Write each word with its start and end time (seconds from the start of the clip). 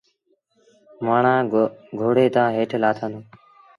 مآڻهآݩ 1.05 1.47
گھوڙي 1.99 2.25
تآݩ 2.35 2.53
هيٺ 2.55 2.71
لآٿآݩدون۔ 2.81 3.13